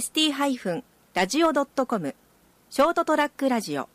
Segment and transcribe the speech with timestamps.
[0.00, 2.14] st-radio.com
[2.70, 3.88] ショートトラックラジオ。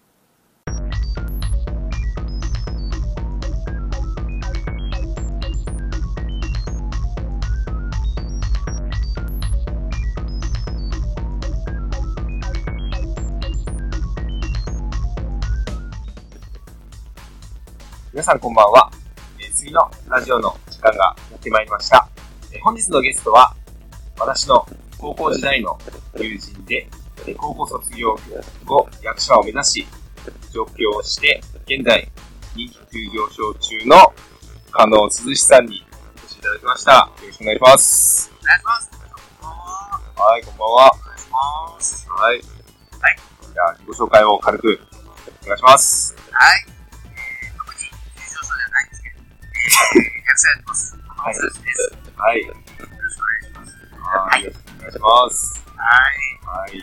[18.12, 18.92] 皆さんこんばんは、
[19.40, 22.08] え、次のラジオの時間がやってまいりました、
[22.52, 23.56] え、本日のゲストは
[24.20, 24.68] 私の
[25.00, 25.78] 高校時代の
[26.22, 26.88] 友人で、
[27.38, 28.18] 高校卒業
[28.66, 29.88] 後、役者を目指し、
[30.52, 32.10] 上京して、現在、
[32.56, 34.14] 人気急上昇中の、
[34.72, 35.86] 加納涼しさんに
[36.16, 36.92] お越しいただきました。
[36.92, 38.32] よろしくお願いします。
[38.42, 38.92] お願いします。
[38.92, 40.02] こんばんは。
[40.16, 40.92] はい、こんばんは。
[40.94, 42.10] お願いします。
[42.10, 42.36] はい。
[42.36, 43.18] はい。
[43.54, 44.80] じゃあ、自己紹介を軽く、
[45.44, 46.16] お願いします。
[46.32, 46.66] はい。
[47.06, 47.80] えー、特に
[48.16, 49.16] 急上昇ではないんですけど、
[50.28, 50.92] 役者やってます。
[50.92, 51.94] 加納涼しです。
[52.16, 52.42] はい。
[52.42, 53.72] よろしくお願いします。
[54.04, 55.63] はい、よろしくお願いします。
[55.84, 56.80] はい。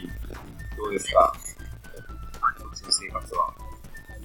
[0.77, 1.33] どうですか？
[2.41, 3.55] こっの生活は。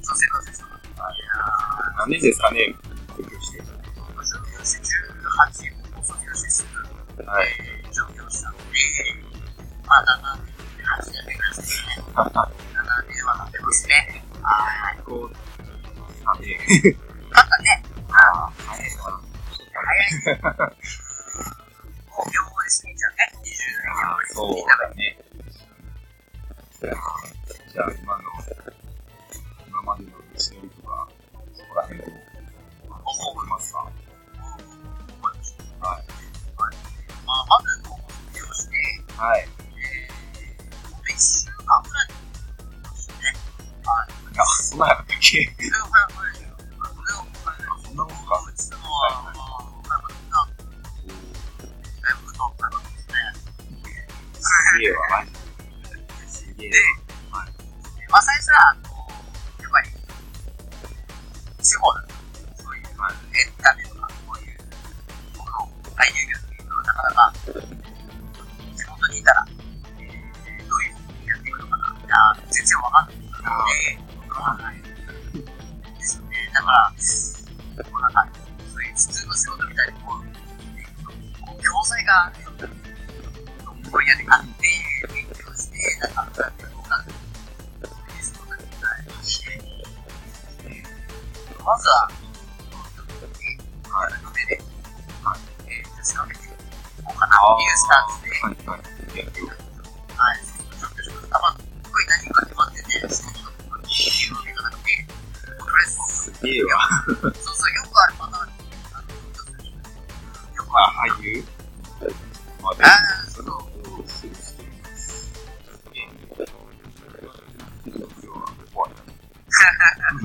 [0.01, 2.59] その生活ですかあいや、何年ですかね？
[3.41, 3.59] して。
[4.65, 6.65] して18を卒業してす
[7.17, 7.47] ぐ、はい、
[7.93, 8.63] 上京したので、
[9.85, 10.51] まあ、7年、
[10.85, 12.03] 8年目ぐらいですね。
[12.15, 12.15] 7
[13.07, 14.23] 年は経ってますね。
[14.41, 14.97] はい。
[15.03, 16.57] こう、なんで。
[17.31, 17.83] なんかね。
[18.11, 18.13] あ
[18.47, 19.01] あ、早いな。
[19.73, 20.75] 早い。
[24.36, 25.17] そうだね。
[26.81, 28.23] じゃあ、今の、
[29.66, 30.27] 今までの道の
[30.61, 31.08] りとか、
[31.53, 32.03] そこら辺を、
[35.80, 36.02] はい。
[36.02, 36.75] はい。
[37.25, 37.80] まあ、まず、
[38.53, 38.75] して、
[39.16, 39.39] はい。
[39.39, 42.08] えー、1週間ぐらい。
[42.92, 43.32] でね。
[43.86, 44.33] はい。
[44.33, 44.36] い。
[44.36, 45.05] や、そんなや
[58.60, 58.84] up.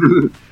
[0.00, 0.49] フフフ。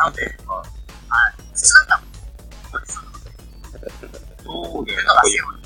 [0.00, 1.42] なで、はい。
[1.52, 2.00] 普通だっ
[2.72, 2.86] た、う。
[4.44, 5.59] そう。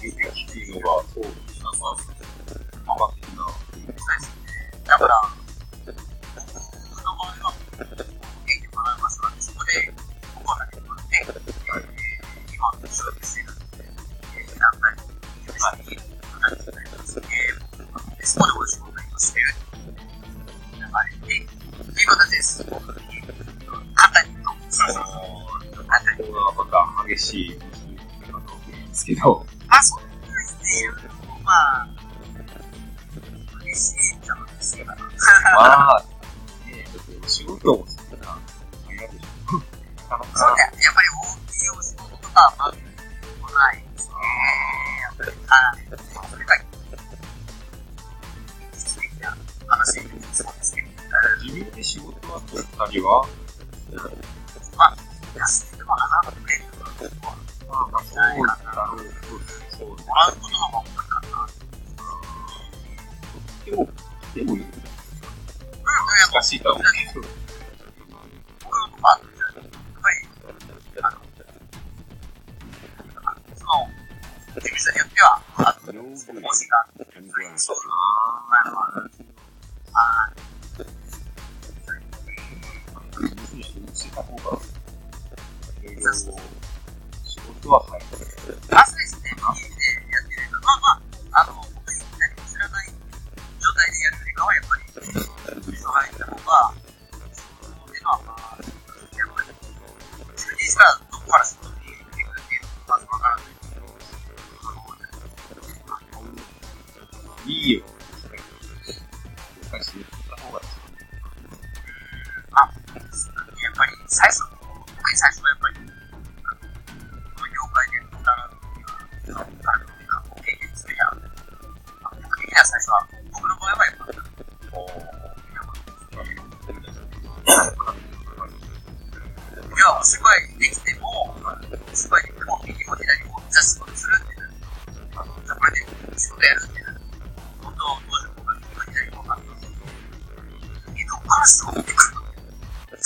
[43.54, 44.14] ないですね。
[45.48, 45.76] あ、
[46.28, 46.54] それが、
[48.72, 49.36] 失礼な
[49.66, 50.02] 話で
[50.62, 50.84] すね。
[51.42, 53.26] 自分で仕事は取ったりは、
[54.76, 54.96] まあ、
[55.78, 55.94] とか、ま
[57.70, 58.98] あ、あ、そうだろう。
[59.76, 61.22] そう、もらうことの方が多か。
[63.64, 63.88] でも、
[64.34, 64.60] でも、うん、
[66.32, 66.84] 難しいと思う。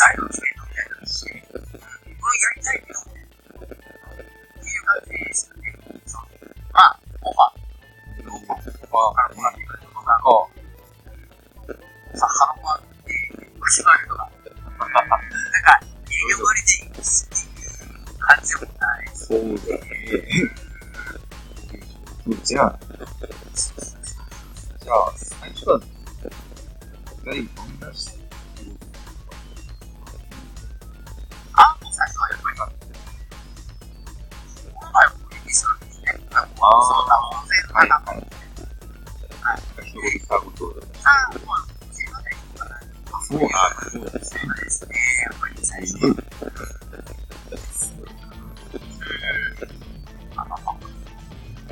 [0.00, 0.57] entitlement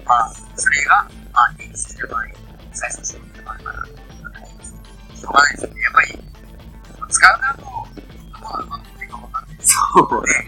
[0.06, 2.22] まあ、それが、まあ、現実る場合、
[2.72, 5.20] 再生してる場合かなと思います。
[5.20, 5.80] しょうがないですね。
[5.82, 6.06] やっぱり、
[7.08, 7.68] 使うなと、ど
[8.64, 9.74] うなのってかわかんないです。
[9.74, 10.45] そうね。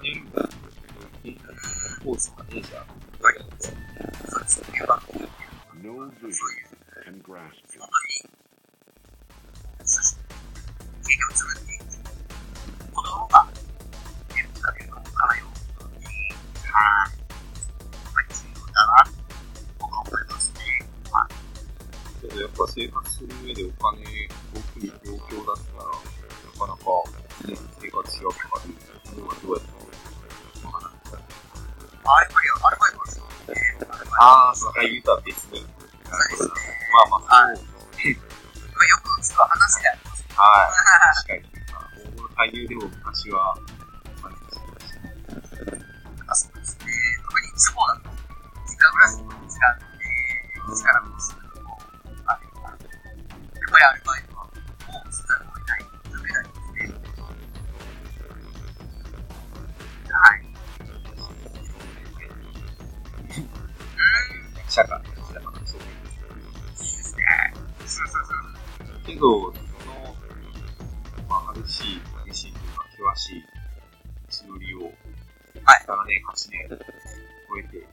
[0.00, 0.24] アニメ
[2.02, 2.86] ポーズとかね、じゃあ、
[3.22, 3.68] バリアンツ、
[4.30, 4.98] サツのキャラ。
[5.82, 6.32] No vision
[7.04, 7.80] can grasp it.
[22.40, 25.92] やっぱ生活する上でお金大きい状況だったら、な
[26.58, 26.88] かなか
[27.78, 28.79] 生活しやすくなる。
[34.80, 35.60] が言うは別に。
[35.60, 36.50] そうですね。
[36.92, 37.44] まあまあ。
[37.46, 37.56] はい。
[37.56, 40.24] まあ、よく話であります。
[40.32, 40.72] はい。
[41.16, 41.44] 確かに。
[42.00, 43.54] 大物俳優でも昔は、
[44.22, 44.30] ま
[46.28, 46.86] あ、そうですね。
[47.28, 47.46] 特に
[48.80, 49.24] だと、
[49.76, 50.08] って、
[51.08, 51.40] もする、
[52.24, 54.29] あれ、やっぱりアルバイト
[69.20, 69.52] ど、
[71.28, 73.44] まあ、激しい、激しいというか、険しい
[74.46, 74.84] 道のりを、
[75.62, 75.84] はい。
[75.86, 76.78] 7年、8年、
[77.48, 77.86] 超えて、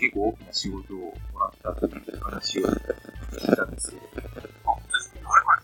[0.00, 0.98] 結構大きな仕事を
[1.32, 4.00] もらったという話を聞いたんですよ。
[4.64, 5.60] あ、誰から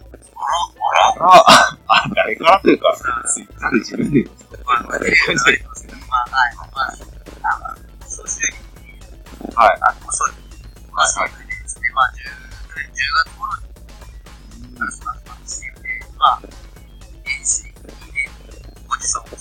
[1.09, 1.33] あら、あら、
[1.89, 2.95] あ、誰からというか、
[3.27, 4.29] ツイッターで自分で。
[4.67, 5.66] あ、誰から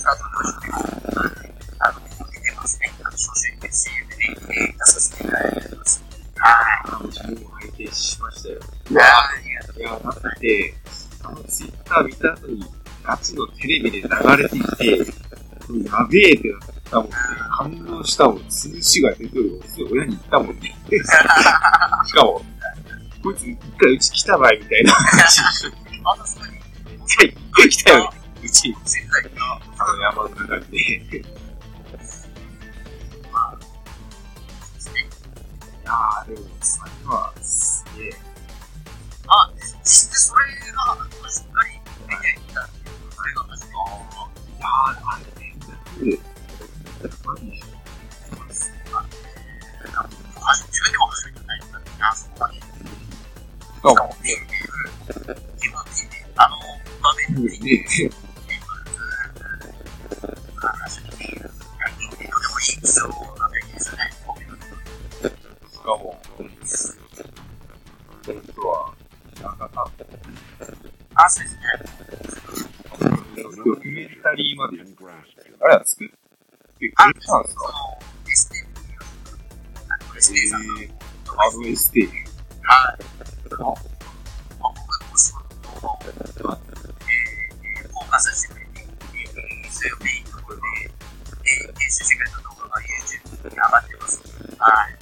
[0.06, 0.72] タートのして、
[1.80, 2.92] あの、出てますね。
[3.02, 6.04] あの、総集に CM でね、えー出させていただいてます。
[6.36, 6.54] はい。
[6.86, 8.60] あの、自分も拝見しましたよ。
[8.90, 10.74] いやーいや、だって、
[11.24, 12.64] あのツイッター見た後に、
[13.02, 14.08] ガチのテレビで流
[14.42, 14.98] れてきて、
[15.90, 16.60] やべえってなっ
[16.90, 17.16] たもんね。
[17.58, 18.48] 感動したもん。
[18.48, 20.74] 通しが出てるの親に言ったもんね。
[22.06, 22.42] しかも、
[23.22, 26.52] こいつ一回うち来たばいみたいな話あの、そこに、
[27.06, 27.16] 一
[27.52, 28.05] 回来たよ
[46.06, 47.66] マジでしょ。
[50.66, 51.62] 自分でも初めてないん。
[51.72, 52.54] だけど、あそこまで。
[52.56, 52.62] し
[53.82, 54.24] かも、ね、
[55.56, 55.78] 自分
[56.10, 56.56] で、あの
[57.02, 58.10] 場面で、
[77.12, 78.66] くれたんですそかの、エステ
[79.88, 80.90] あの、エステさんの、えー、
[81.26, 82.08] RST。
[82.62, 83.04] はい。
[83.58, 83.74] まあ、
[84.60, 86.42] 僕のお仕事を、えー、
[87.88, 94.22] フォーカスしてくれて、えー、それをメインのところで、えー、編集してくれた動画が YouTube に上がってます。
[94.58, 94.96] はい。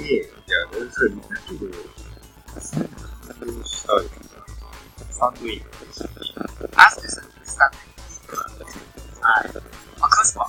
[0.00, 1.66] ええいや、それ見たけど、
[2.60, 4.28] それをしたい
[5.10, 6.08] サンドイングでした。
[6.76, 7.20] あ、そうです。
[7.44, 7.72] スタン
[8.58, 9.52] ドはい。
[10.00, 10.46] まあ、詳しくは、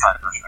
[0.00, 0.47] 話し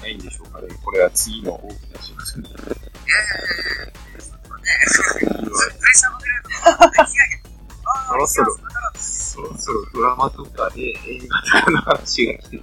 [0.00, 0.68] ないんでしょうかね。
[0.82, 2.48] これは次の大きな仕事に。
[2.48, 2.74] いやいやい
[3.50, 4.62] やいや、そうね。
[5.34, 7.28] プレッシャーも出ると、気が
[8.08, 8.56] そろそろ
[8.94, 12.62] そろそろドラマとかで映画とかの話が来てる。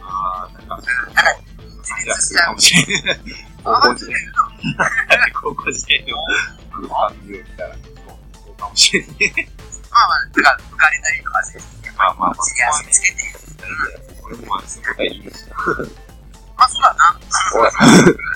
[0.00, 1.36] ああ、なんか、だから、
[1.82, 2.86] 自いや、立しちゃうするかも。
[2.86, 3.20] しれない。
[5.32, 6.16] 高、校時代の。
[6.88, 7.80] 感じを見たら、そ
[8.50, 9.08] うかもしれない。
[9.90, 11.92] まあまあ、だか、浮かれたりとかですね。
[11.96, 12.34] まあまあまあ、
[12.90, 13.22] つけて、
[14.24, 15.54] 俺もまあ、そこがいいですよ。
[16.56, 18.33] まあ、そうだな。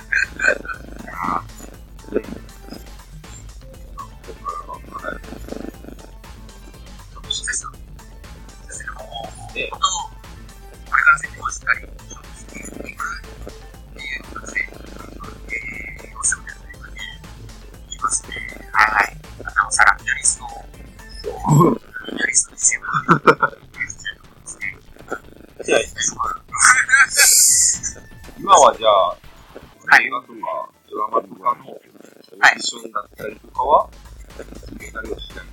[29.97, 33.89] 映画とかドラマとかのオーディションだったりとかは、
[34.37, 35.45] 続けたりはしない。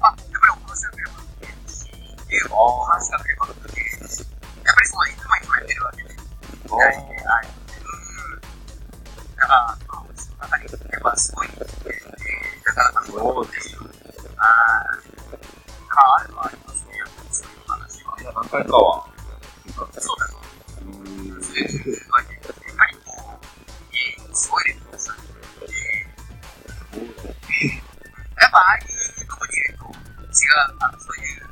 [0.00, 1.50] あ、やっぱり面白ければい。
[1.66, 1.70] い。
[1.70, 2.38] し、ってい。
[2.42, 3.50] うお話がければい。
[3.50, 3.52] い。
[4.08, 5.10] し、やっぱりその、い。
[5.12, 5.42] つもい。
[5.42, 6.08] つもやってるわけで、
[6.70, 7.48] あはい、はい。
[7.82, 7.86] う
[8.38, 8.40] ん。
[9.36, 13.80] だから、まあ、その中に、やっぱすごい、えー、だから、そうですよ。
[14.38, 16.96] あー、か、あれはありますね。
[16.98, 17.54] やっぱりそうい。
[17.54, 18.16] う話は。
[18.34, 19.06] 何回かは。
[19.74, 20.38] そうだと。
[20.82, 22.41] うーん。
[24.32, 25.16] すごいですね。
[28.40, 29.92] やっぱああいうとこにいると、違う、
[30.80, 31.44] あの、そういう、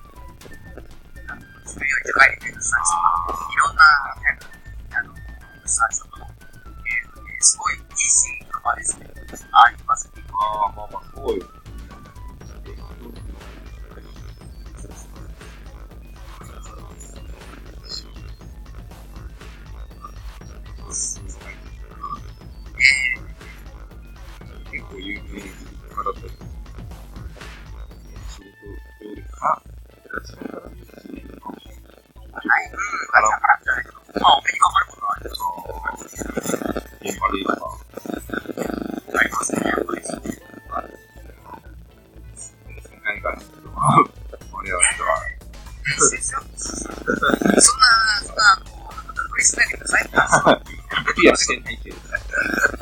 [1.29, 2.97] あの、自分より高いレベルのサーチと
[3.33, 3.83] か、いろんな
[4.23, 4.51] タイプの、
[4.99, 9.09] あの、サーチとかも、えーすごいいいシーンとかですね、
[9.53, 10.23] ありますね。
[10.33, 11.47] ああ、まあまあ、そうよ。
[51.77, 52.81] クリアしてないけど、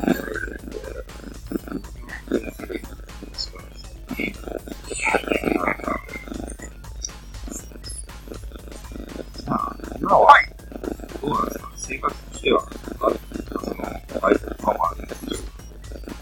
[9.46, 10.34] まあ、今は、
[11.20, 13.10] どうなんですか生活としては、あ
[13.64, 13.76] その、
[14.20, 14.88] バイトとかもあ、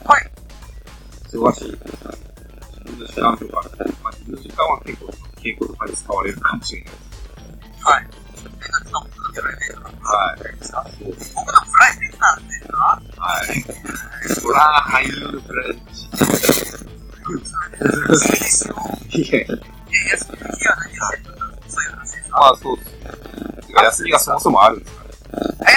[0.04, 0.30] はい。
[1.24, 1.70] 忙しい。
[1.70, 1.82] 自
[2.84, 3.62] 分の時間とか、
[4.02, 5.06] まあ自分の時間は結構、
[5.36, 7.15] 稽古とかに使われるかもしれないです
[15.40, 15.54] すか
[22.30, 22.96] まあそうです。
[23.84, 25.10] 休みがそもそもあるんですかね。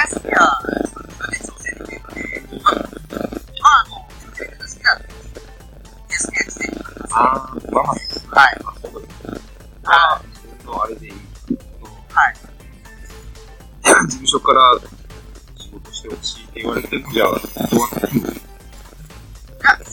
[0.06, 5.08] 休みは、そうですね、調整できるので、まあ、あ、あの、調整が好きなんで、
[6.10, 8.58] 休みは来てくださああ、まあまあ、はい。
[9.86, 10.22] あ。
[10.67, 11.13] あ、れでいい。
[12.10, 12.36] はい。
[14.08, 14.80] 事務所から
[15.56, 18.49] 仕事してほしいって言われて、じゃあ、どうなってる
[19.60, 19.86] のいや、で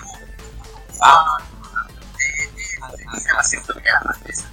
[0.00, 0.12] も、
[1.00, 1.42] ああ、
[2.18, 2.24] で、
[2.96, 4.48] で、で、探してるみたいな感じです。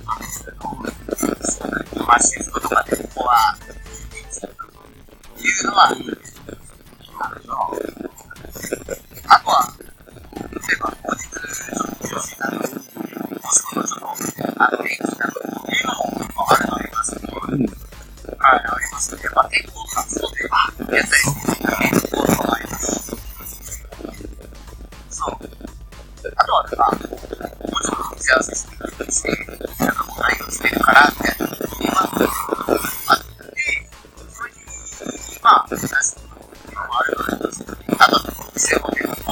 [2.05, 3.57] まあ、シフトとかで、ここは、
[5.45, 5.89] いうのは、
[9.27, 9.73] あとは、
[10.37, 14.07] 例えば、後日、ちょっとよろしいなと、お仕事ちょっと、
[14.57, 17.21] あの、元気になるというのも、あ、るのありますね。
[17.41, 17.85] あるんです
[18.37, 19.21] はい、ますね。
[19.35, 20.47] まあ、天候活動で、や
[20.85, 23.15] ったりする天候とかもあります。
[25.15, 25.35] そう。
[26.35, 29.23] あとは、まあ、もちょっと打ち合わせしてくれてし、
[29.79, 31.61] なんかこう内容してるから、みたいなのが
[32.01, 32.27] あって、
[34.27, 34.57] それに、
[35.41, 36.17] まあ、出す
[36.73, 38.19] のもあるのですけど、あと、
[38.53, 39.24] 店もね、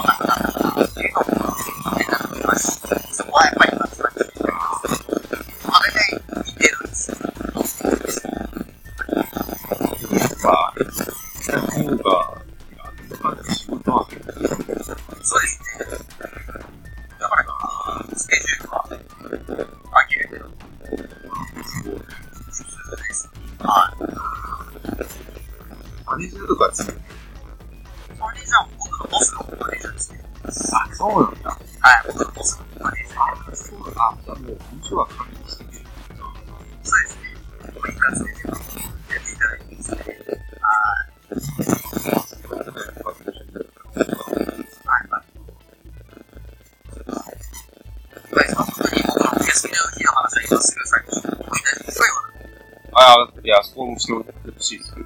[53.03, 54.23] ああ、いや、そこもしてほ
[54.59, 54.91] しいです。
[54.91, 55.01] ぜ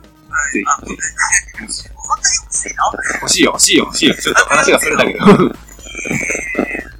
[0.53, 0.55] ひ。
[0.55, 2.83] ぜ本当に欲しいな。
[3.01, 3.09] ひ。
[3.21, 4.15] 欲しいよ、欲しいよ、欲しいよ。
[4.15, 5.25] ちょっと話がそれだけど。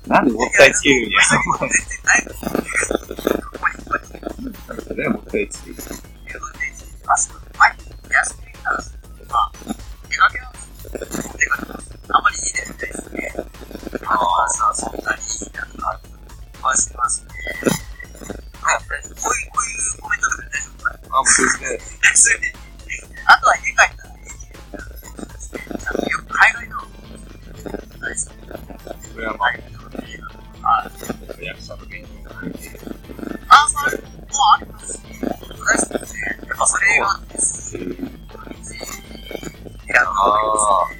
[0.07, 1.19] なんでもったいつけるんや。
[5.09, 5.66] もったいつけ
[37.75, 38.73] がです。
[38.75, 40.96] いや、ー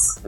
[0.00, 0.20] そ。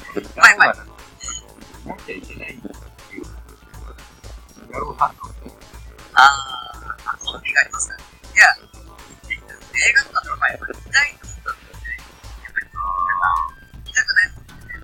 [9.75, 10.23] 映画とか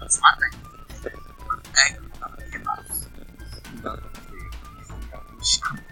[0.08, 0.50] つまんない。
[0.50, 0.56] 見
[1.04, 2.76] たいと思ったら見れば、
[3.82, 5.82] だって、しかも、い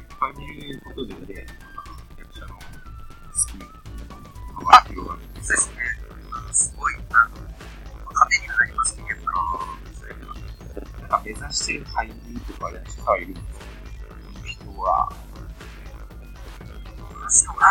[0.00, 1.46] っぱい見ることでね、
[2.18, 2.60] 役者の好
[3.46, 3.64] きに
[4.54, 5.20] 幅が広がる。
[5.42, 5.74] そうですね。
[6.52, 7.36] すごい、あの、
[8.12, 9.24] 糧になりますね、やっぱ
[11.00, 13.50] なんか目指してる俳優とか役者がいるんですよ。
[14.44, 15.16] 人は、り。
[17.20, 17.66] 私のか、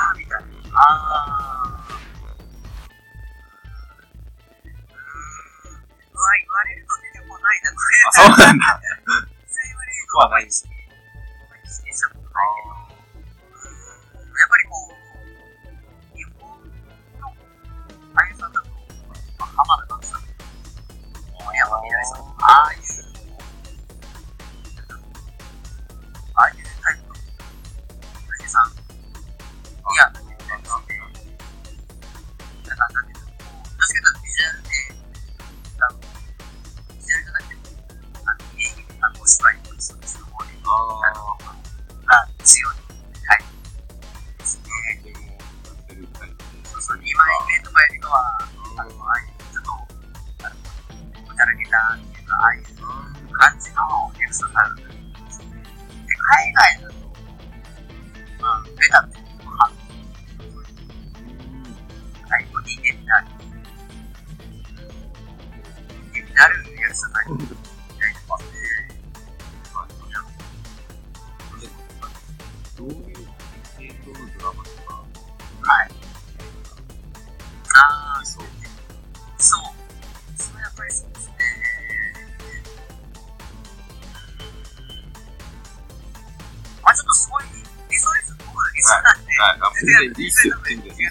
[89.64, 89.74] なん。
[89.86, 90.56] で、はい、あ、全然いいっすよ。
[90.68, 91.10] 全然いいっすよ。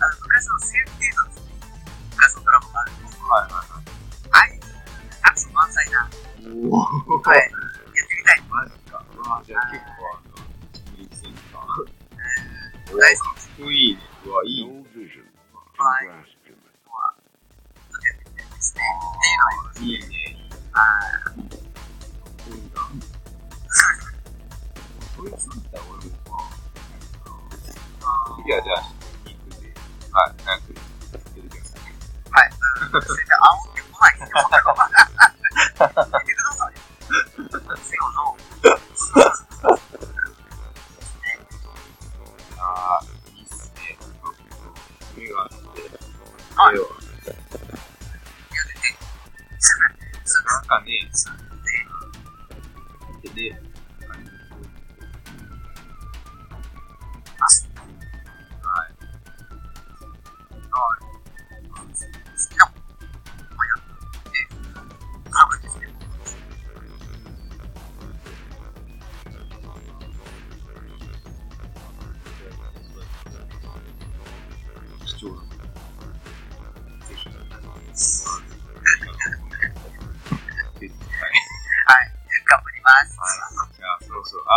[0.00, 1.28] あの昔のセーフティーなん。
[1.28, 1.50] ですね。
[2.14, 3.02] 昔のドラマがあるん。
[3.02, 3.82] ですけど、はいはいはい。
[4.30, 4.60] ああいう
[5.22, 6.08] アクション満載な、
[6.40, 7.18] おお。
[7.20, 8.42] はい、やってみたい。
[8.48, 9.02] マジか。
[9.02, 10.38] うわ、じゃあ結構、あの、
[10.72, 11.66] 一撃戦か。
[12.90, 14.00] 大好きかっこいいね。
[14.24, 14.72] うわ、いいね。
[14.72, 16.08] No vision can Right.
[16.10, 16.56] grasp him.
[16.86, 17.14] のは、
[17.90, 18.80] ちょっとやってみたいですね。
[18.80, 19.74] っていうのは。
[19.80, 20.14] いいね。
[20.72, 20.78] は
[21.36, 21.50] い。
[22.50, 22.80] いいな。
[25.16, 26.16] これ作った俺も、
[28.50, 28.82] 次はじゃあ、
[29.24, 29.70] 肉で、
[30.10, 30.74] はい、早く
[31.12, 31.80] 作ってください。
[32.32, 32.50] はい。
[32.92, 33.02] うん。
[33.02, 34.42] それで煽ってこないですよ。
[36.18, 36.74] 見てください。
[37.78, 38.34] セオの、
[42.58, 43.94] ああ、いいっすね。
[45.16, 45.54] 目があって、
[46.56, 48.90] はい目をやってて、
[50.24, 50.90] そなんかね、
[53.22, 53.69] で、で、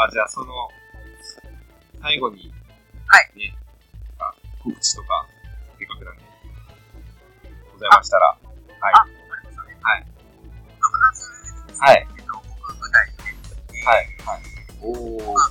[0.09, 0.69] そろそろ、あ、じゃあ、その、
[2.01, 2.51] 最後に、
[3.07, 3.39] はい。
[3.39, 3.55] ね、
[4.19, 5.25] あ告知とか、
[5.77, 6.23] せっかくなんで、
[7.71, 8.39] ございましたら、はい。
[8.79, 9.11] あ、わか
[9.41, 9.77] りましたね。
[9.81, 10.03] はい。
[10.03, 11.79] 6月ですね。
[11.79, 12.07] はい。
[12.17, 13.23] えっと、僕、舞台で、
[13.73, 14.07] えーはい。
[14.25, 14.41] はい。
[14.81, 15.43] おー。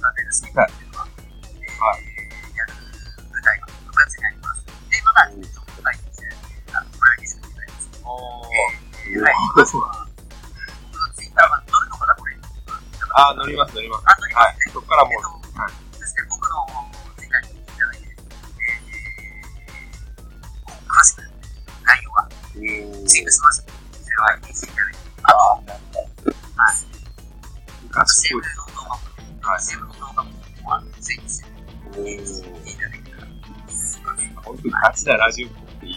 [35.23, 35.95] ラジオっぽいい。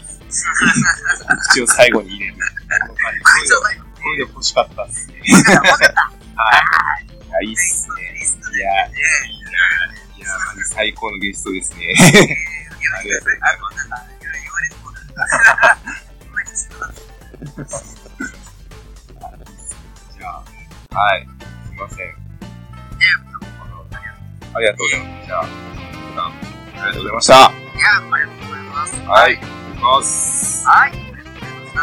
[1.64, 2.36] を最後に入れる。
[2.36, 2.42] こ。
[4.20, 5.16] 欲しかったっすね。
[6.36, 6.52] は
[7.02, 7.06] い。
[7.06, 7.96] いや、いいっすね。
[8.56, 8.98] いや、いや、
[10.18, 10.28] いや、
[10.70, 11.96] 最高のゲストですね。
[12.98, 13.66] ありがとうございま
[17.66, 17.96] す。
[20.20, 21.28] じゃあ、はい、
[21.66, 22.16] すません。
[24.54, 25.26] ありがとうございます。
[25.26, 25.50] じゃあ、あ
[26.76, 27.65] りがとうございました。
[29.08, 29.36] はい。
[29.36, 29.46] お願いし
[29.82, 30.68] ます。
[30.68, 31.80] はい、ありがとうございました。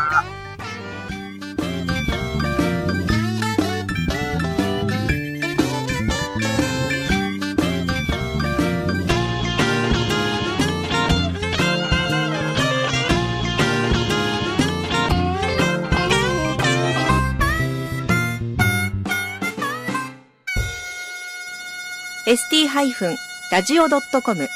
[22.24, 24.48] ST-radio.com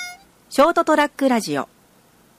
[0.48, 1.68] ショートトラックラジオ